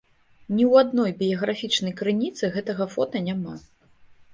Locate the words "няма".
3.31-3.53